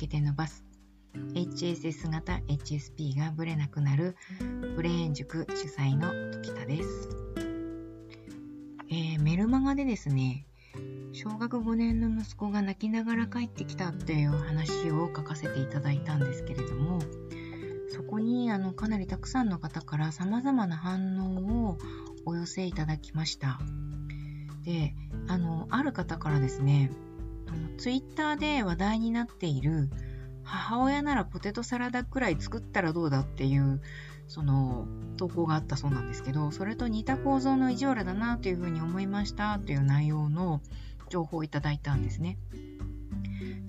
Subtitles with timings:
[0.00, 0.64] けて伸ばす。
[1.34, 4.16] HSS 型 HSP がブレなくなる
[4.76, 7.08] ブレーン塾主催の時田です、
[8.90, 10.46] えー、メルマガでですね
[11.12, 17.00] 小学5年の息子が泣きながら帰ってきたっていう話を書かせていただいたんですけれども
[17.88, 21.78] そこにあのかなりたくさんの方から様々な反応を
[22.24, 23.58] お寄せいただきました
[24.62, 24.94] で
[25.26, 26.92] あのある方からですね
[27.78, 29.90] ツイッターで話題になっている
[30.42, 33.80] 母親ならポテトサラダくらい作ったらどうだっていう
[34.26, 34.86] その
[35.16, 40.60] 投稿があったそうなんですけどそれと似た構造の意地悪だなというふうに思いましたという内容の
[41.08, 42.38] 情報をいただいたんですね。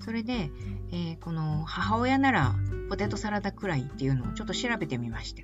[0.04, 0.50] それで、
[0.92, 2.54] えー、この母親なら
[2.88, 5.42] ポテトサラダくらいっていうのをちょっと調べてみまして。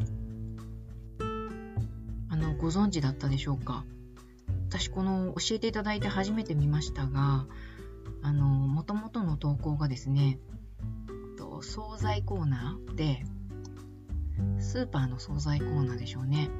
[2.28, 3.84] あの、ご存知だったでしょうか？
[4.68, 7.46] 私この教えていただいて初めて見ましたが、
[8.22, 10.38] あの、もともとの投稿がですね、
[11.36, 13.24] と惣菜コーナーで、
[14.58, 16.50] スーパーの惣菜コーナーでしょうね。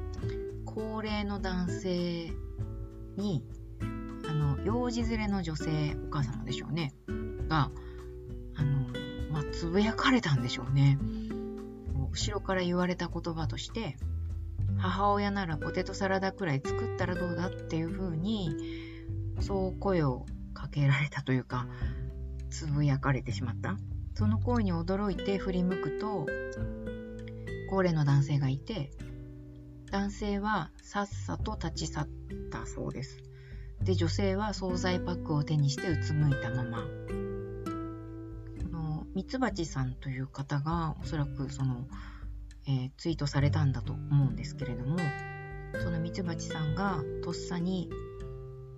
[0.65, 2.31] 高齢の男性
[3.17, 3.43] に
[4.27, 6.93] あの幼児連れの女性お母様でしょうね
[7.47, 7.71] が
[8.55, 8.87] あの、
[9.31, 10.99] まあ、つぶやかれたんでしょうね
[12.11, 13.97] 後ろから言われた言葉として
[14.77, 18.55] 母親ならポテトサラダくらい作ったらどうだっていうふうに
[19.41, 20.25] そう声を
[20.69, 21.67] けられたというか
[22.49, 23.77] つぶやかれてしまった。
[24.15, 26.25] その声に驚いて振り向くと
[27.69, 28.91] 高齢の男性がいて
[29.91, 32.07] 男性はさっさと立ち去っ
[32.51, 33.23] たそうです。
[33.81, 36.83] で女性は惣菜パックを手にしてうつむいたまま。
[38.71, 41.87] のミツバチさんという方がおそらくその、
[42.67, 44.97] えー、ツイートされたんだと思うんですけれども
[45.81, 47.89] そのミツバチさんがとっさに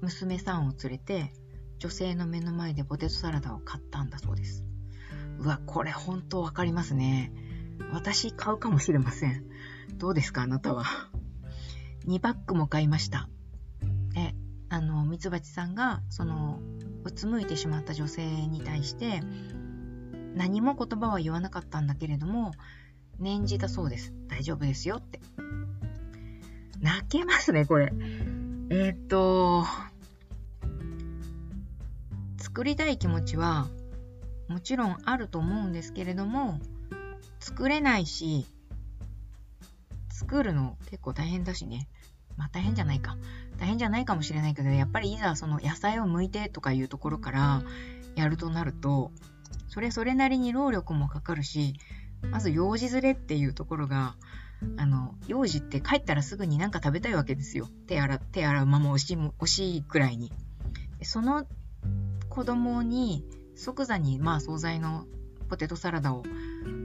[0.01, 1.34] 娘さんを連れて
[1.81, 4.64] 女性の目の前でポテトサラダを買ったんだそうです。
[5.40, 7.34] うわこれ本当わかりますね。
[7.92, 9.44] 私買うかもしれません。
[9.96, 10.86] どうですかあなたは
[12.06, 13.28] ？2パックも買いました。
[14.16, 14.36] え
[14.69, 16.59] あのミツバチさんがその
[17.03, 19.24] うつむいてしまった女性に対して
[20.36, 22.52] 何も言葉は言わなかったんだけれども
[23.18, 24.13] 念じたそうです。
[24.28, 25.19] 大丈夫ですよって。
[26.80, 27.92] 泣けますねこれ。
[28.69, 29.66] えー、っと
[32.51, 33.69] 作りたい気持ちは
[34.50, 36.59] もちろんあると思うんですけれども
[37.39, 38.45] 作れないし
[40.09, 41.88] 作るの結構大変だしね
[42.35, 43.17] まあ大変じゃないか。
[43.57, 47.62] 大変じゃないかもしれないけど、やっぱりいざその野菜を剥いてとかいうところから
[48.16, 49.12] やるとなると、
[49.68, 51.75] それそれなりに労力もかかるし、
[52.31, 54.16] まず幼児連れっていうところが、
[54.78, 57.68] あの、幼児って帰ったらすぐになんか食べたいわけですよ。
[57.88, 60.31] 手洗、手洗う間も惜しい、惜しいくらいに。
[61.03, 61.45] その
[62.31, 63.25] 子供に
[63.56, 65.06] 即座にまあ惣菜の
[65.50, 66.24] ポテトサラダを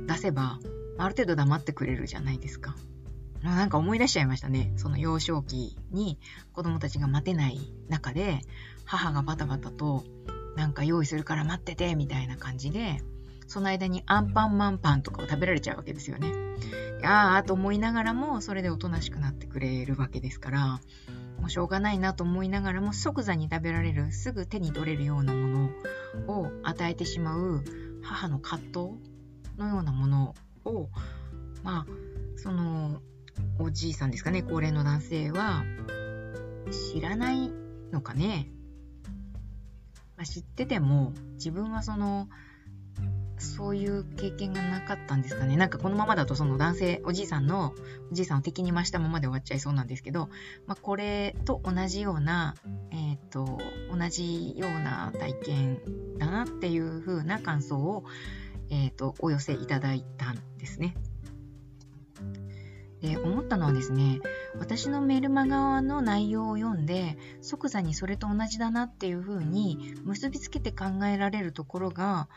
[0.06, 0.58] 出せば、
[0.98, 2.74] ある程度黙ってくれるじゃないですか。
[3.42, 4.72] なんか思い出しちゃいましたね。
[4.76, 6.18] その幼少期に
[6.52, 8.40] 子供たちが待てない中で、
[8.84, 10.04] 母がバタバタと
[10.56, 13.00] なんか用意するから待ってて、みたいな感じで、
[13.46, 16.32] その間にアンパンマンパンとかを食べられちゃうわけですよね。
[17.04, 20.80] ああ、と思いながらも、それでおとなしくなってくれるわけですから、
[21.38, 25.70] もうしょうがないなと思いながらも、即座に食べられる、すぐ手に取れるようなもの
[26.28, 27.62] を与えてしまう
[28.02, 28.76] 母の葛藤
[29.58, 30.88] のようなものを、
[31.62, 31.86] まあ、
[32.36, 33.00] その、
[33.58, 35.64] おじいさんですかね、高齢の男性は、
[36.92, 37.50] 知らない
[37.92, 38.50] のかね。
[40.16, 42.28] まあ、知ってても、自分はその、
[43.56, 45.56] そういう経験がなかったんですかね。
[45.56, 47.72] なんかこのままだとその男性、おじいさんの、
[48.12, 50.28] おじいさんを敵に回したままで終わっちゃいそうなんですけど、
[50.66, 52.54] まあ、これと同じような、
[52.90, 53.58] えっ、ー、と、
[53.90, 55.80] 同じような体験
[56.18, 58.04] だなっていう風な感想を、
[58.68, 60.94] えっ、ー、と、お寄せいただいたんですね。
[63.00, 64.20] で思ったのはですね
[64.58, 72.28] 私のメルマガの内容を読んで即座にそれと同じだなっていうふうに結びつけて考えられるところが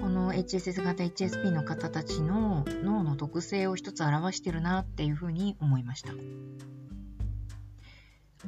[0.00, 6.12] この HSS 型 HSP の方たちの脳の特性を一つ表してるなっていうふうに思いました。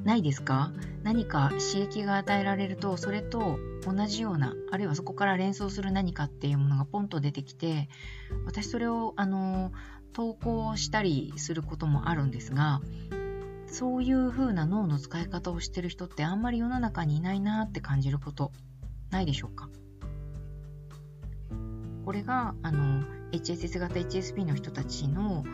[0.05, 0.73] ないですか？
[1.03, 7.91] 何か刺激が与えられるとそれと同じようなあるいはそこから連想する何かっていうものがポンと出てきて
[8.47, 9.71] 私それをあの
[10.13, 12.81] 投稿したりすることもあるんですが
[13.67, 18.53] そういう風な脳の使い方をしてる人ってあんまり世の中にいないなって感じること
[19.11, 19.69] ないでしょうか？
[22.05, 25.45] これがあの HSS 型 HSP の人たちの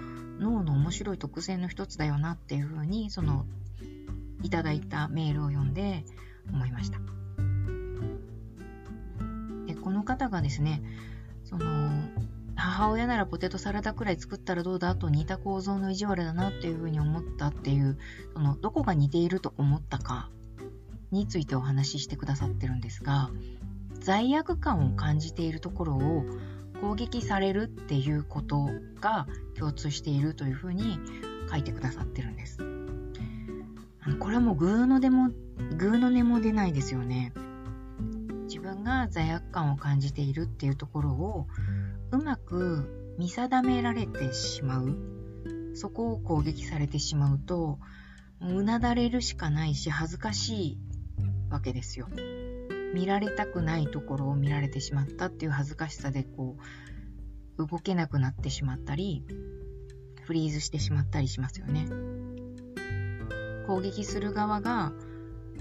[0.40, 3.46] 脳の面白い特性の一つだよなっていう風にその
[4.42, 6.04] いただいたメールを読んで
[6.52, 6.98] 思いました
[9.66, 9.98] でこの。
[10.08, 10.82] 方がですね、
[11.44, 11.90] その、
[12.58, 17.98] 母親ならポテトサラダくらい作ったらどうだと似た構造の意地悪だなっていうふうに思ったっていう、
[18.34, 20.30] その、どこが似ていると思ったか
[21.12, 23.30] についてお話ししてくださってるんですが、
[24.00, 26.24] 罪悪感を感じているところを
[26.80, 28.68] 攻撃されるっていうこと
[29.00, 29.26] が
[29.56, 30.98] 共通しているというふうに
[31.50, 32.58] 書いてくださってるんです。
[34.18, 35.30] これはもうグーの出も、
[35.76, 37.32] グーの音も出ないですよね。
[38.48, 41.46] 自分が罪悪感を感じているっていうところを
[42.10, 44.96] うまく見定められてしまう。
[45.74, 47.78] そこを攻撃されてしまうと、
[48.40, 50.78] うなだれるしかないし恥ずかしい
[51.50, 52.08] わけですよ。
[52.94, 56.56] 見られたくないところを見られてしまったっていう恥ずかしさでこ
[57.58, 59.24] う動けなくなってしまったり
[60.22, 61.86] フリーズしてしまったりしますよね
[63.66, 64.92] 攻撃する側が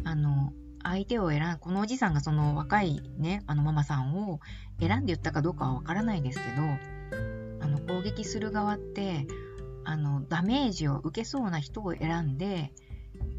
[0.03, 0.53] あの
[0.89, 4.39] 相手を選んこのおじさんがその若いねあのママさんを
[4.79, 6.63] 選んで言ったかどうかはわからないですけど
[7.61, 9.27] あの攻撃する側って
[9.83, 12.71] あのダメージを受けそうな人を選んで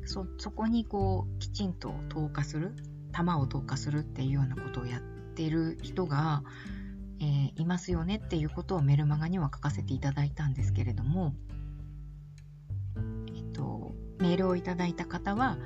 [0.07, 2.75] そこにこうきちんと投下する
[3.13, 5.01] 弾を投下するっていうようなことをやっ
[5.35, 6.43] てる人が、
[7.21, 11.35] えー、いますよねっていうことをメルマガには書かせていただいたんですけれども、
[13.35, 15.59] えっと、メールをいただいた方は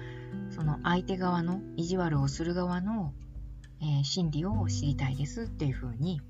[0.54, 3.12] その相手側の意地悪をする側の、
[3.80, 6.20] えー、心理を知りたいですっていうふうに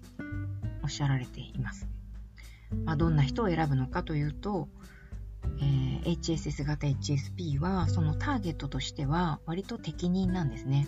[0.83, 1.89] おっしゃられています。
[2.85, 4.69] まあ、どんな人を選ぶのかというと、
[5.61, 10.87] えー、HSS 型 HSP はそのターゲットとしては割と適任なんですね。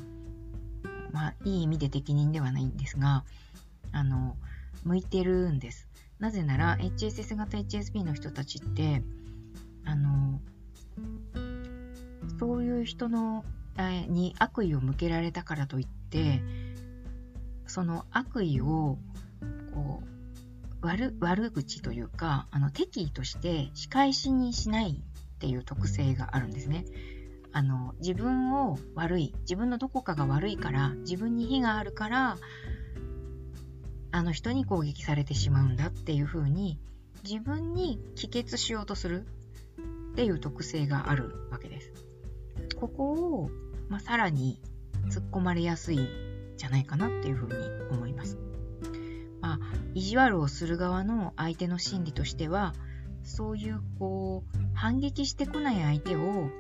[1.13, 3.25] まあ、いい意味で適任ではないんですが、
[3.93, 4.37] あの、
[4.85, 5.89] 向いてるんです。
[6.19, 9.03] なぜなら、HSS 型 HSP の人たちって、
[12.85, 13.45] いう人の
[14.09, 16.43] に悪意を向けられたからといって、
[17.67, 18.99] その悪意を
[19.73, 20.03] こ
[20.83, 26.85] う悪悪口というかあの敵意として仕返しにしないっていう特性があるんですね。
[27.53, 32.37] あの自分を悪い自分のどこかが悪いから自分に非があるから
[34.11, 36.79] あの人に攻撃されてしまうんだっていうふうに
[37.23, 39.25] 自分に帰結しようとする
[40.13, 42.04] っていう特性があるわけです。
[42.85, 43.51] ここを、
[43.89, 44.61] まあ、さらに
[45.09, 46.07] 突っ込まれやすいん
[46.59, 47.55] じゃないかなっていうふうに
[47.91, 48.39] 思います。
[49.41, 49.59] まあ、
[49.95, 52.75] 意地悪をする側の相手の心理としては
[53.23, 56.51] そういうこう反撃してこない相手を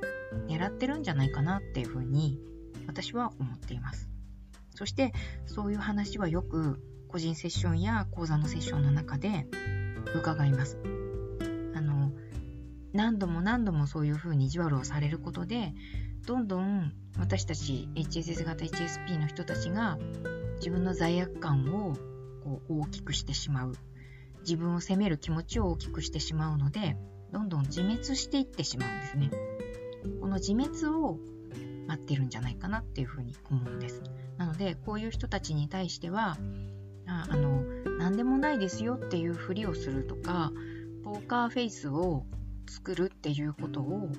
[0.49, 2.41] 狙ってるんじゃないかなっていうふうに
[2.87, 4.09] 私は思っています。
[4.75, 5.12] そして
[5.44, 9.47] そういう話はよく個人セッションや講座のセッションの中で
[10.15, 10.79] 伺います。
[11.75, 12.12] あの
[12.94, 15.75] 何度も何度もそういうふうに意地悪をされることで
[16.26, 19.99] どんどん私たち HSS 型 HSP の人たちが
[20.56, 21.94] 自分の罪悪感を
[22.43, 23.75] こう大きくしてしまう
[24.41, 26.97] 自分を責める気持ちを大きくしてしまうので
[27.32, 29.31] どんどん自滅していってしまうんですね。
[30.21, 31.19] この自滅を
[31.87, 34.03] 待ってるんじゃないかなっていうふうに思うんです。
[34.37, 36.37] なので、こういう人たちに対しては、
[37.06, 37.62] ああの、
[37.99, 40.53] 何でもないですよっていうふりをするとか、
[41.03, 42.25] ポーカーフェイスを
[42.69, 44.10] 作るっていうことを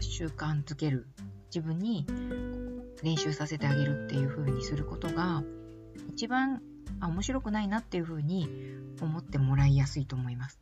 [0.00, 1.06] 習慣づける。
[1.54, 2.06] 自分に
[3.02, 5.42] 練習させてあげるっていうふうにすることが、
[6.08, 6.62] 一番
[7.00, 8.48] あ面白くないなっていうふうに
[9.00, 10.60] 思ってもらいやすいと思います。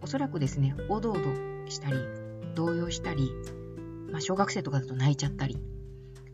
[0.00, 1.22] おそらくですね、おどおど
[1.68, 1.96] したり、
[2.54, 3.30] 動揺したり、
[4.10, 5.58] まあ、小学生とかだと泣いちゃったり、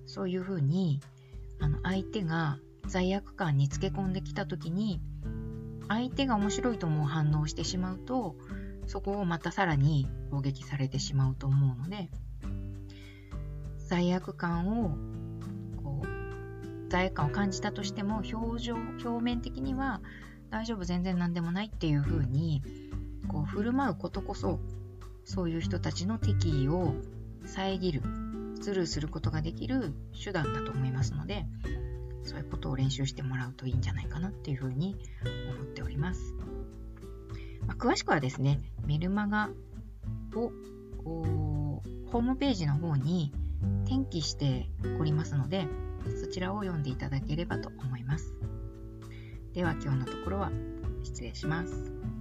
[0.07, 1.01] そういうふうに、
[1.61, 5.01] あの、相手が罪悪感につけ込んできた時に、
[5.89, 8.37] 相手が面白いと思う反応をしてしまうと、
[8.87, 12.11] そこをまたさらに攻撃されてしまうと思うので、
[13.93, 14.97] 罪悪感を、
[15.83, 20.01] こう、罪悪感を感じたとしても、表情、表面的には
[20.49, 22.63] 大丈夫、全然何でもないっていうふうに、
[23.29, 24.61] こう、振る舞うことこそ、
[25.27, 26.95] そういう人たちの敵意を
[27.45, 28.01] 遮る
[28.63, 29.93] スルーすることができる
[30.25, 31.45] 手段だと思いますので
[32.25, 34.97] そういうことを練習してもらうといいんじゃないかなっていうふうに
[35.55, 36.35] 思っております、
[37.67, 39.51] まあ、詳しくはですねメルマガ
[40.35, 40.53] を
[41.05, 43.33] ホームページの方に
[43.87, 44.69] 転記して
[45.01, 45.67] おりますので
[46.21, 48.35] そちらを読んでいただければと思います
[49.53, 50.51] では今日のところは
[51.03, 52.12] 失礼します。